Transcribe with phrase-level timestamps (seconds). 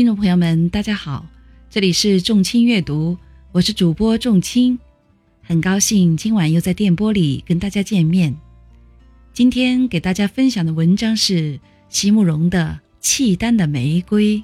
[0.00, 1.26] 听众朋友们，大家好，
[1.68, 3.18] 这里是众卿阅读，
[3.52, 4.78] 我是主播众卿，
[5.42, 8.34] 很高兴今晚又在电波里跟大家见面。
[9.34, 11.60] 今天给大家分享的文章是
[11.90, 14.38] 席慕容的《契丹的玫瑰》。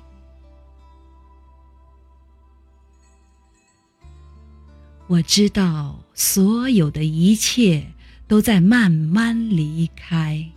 [5.06, 7.94] 我知道，所有的一切
[8.28, 10.50] 都在慢慢离开，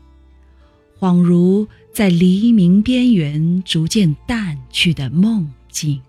[1.00, 6.02] 恍如在黎明边缘逐渐淡去的梦境。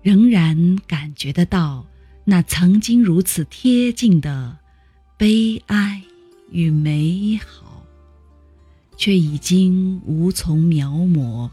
[0.00, 1.86] 仍然感觉得到
[2.24, 4.58] 那曾经如此贴近的
[5.16, 6.02] 悲哀
[6.50, 7.84] 与美好，
[8.96, 11.50] 却已经无从描摹，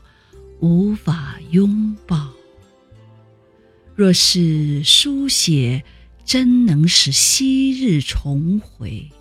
[0.59, 2.29] 无法拥抱。
[3.95, 5.83] 若是书写
[6.25, 9.11] 真能使昔日重回，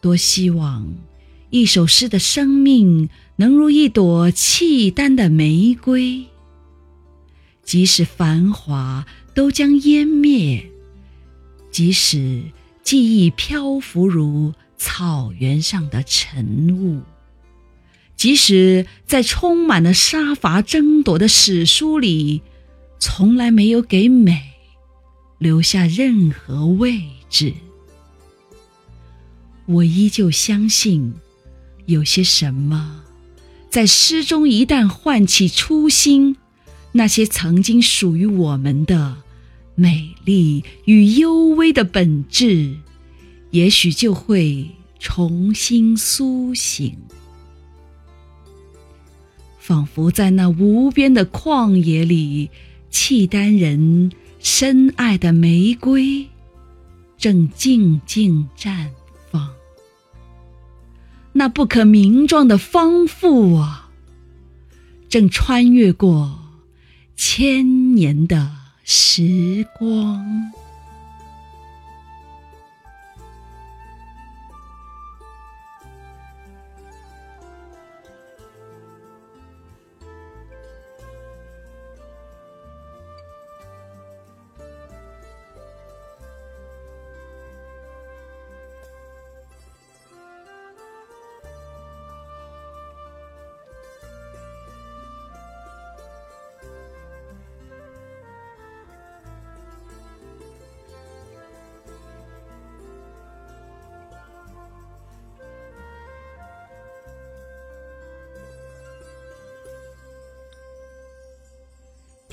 [0.00, 0.86] 多希望
[1.52, 6.24] 一首诗的生命能如一朵契丹的玫瑰，
[7.62, 10.70] 即使繁华都将湮灭，
[11.70, 12.44] 即使
[12.82, 17.02] 记忆漂浮如草原上的晨雾，
[18.16, 22.40] 即使在充满了杀伐争夺的史书里。
[22.98, 24.52] 从来没有给美
[25.36, 27.52] 留下任何位置。
[29.66, 31.12] 我依旧相信，
[31.92, 33.02] 有些什么，
[33.70, 36.36] 在诗中一旦唤起初心，
[36.92, 39.18] 那些曾经属于我们的
[39.74, 42.74] 美丽与幽微的本质，
[43.50, 46.96] 也许就会重新苏醒，
[49.58, 52.50] 仿佛在那无边的旷野里。
[52.90, 56.26] 契丹人深爱的玫瑰，
[57.16, 59.01] 正静静绽放。
[61.34, 63.90] 那不可名状的丰富啊，
[65.08, 66.38] 正穿越过
[67.16, 68.50] 千年的
[68.84, 70.52] 时光。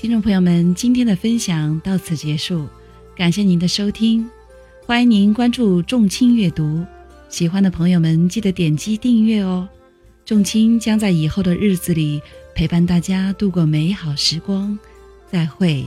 [0.00, 2.66] 听众朋友们，今天的分享到此结束，
[3.14, 4.26] 感谢您的收听，
[4.86, 6.82] 欢迎您关注众卿阅读，
[7.28, 9.68] 喜欢的朋友们记得点击订阅哦。
[10.24, 12.18] 众卿将在以后的日子里
[12.54, 14.78] 陪伴大家度过美好时光，
[15.30, 15.84] 再会。